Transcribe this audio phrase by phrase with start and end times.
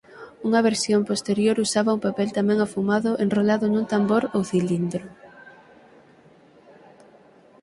[0.47, 5.05] Unha versión posterior usaba un papel tamén afumado enrolado nun tambor ou cilindro.